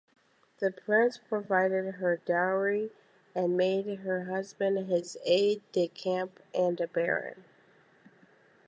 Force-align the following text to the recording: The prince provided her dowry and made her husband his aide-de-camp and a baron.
The 0.57 0.71
prince 0.71 1.19
provided 1.19 1.93
her 1.97 2.17
dowry 2.25 2.89
and 3.35 3.55
made 3.55 3.85
her 3.99 4.23
husband 4.23 4.89
his 4.89 5.15
aide-de-camp 5.25 6.39
and 6.55 6.81
a 6.81 6.87
baron. 6.87 7.43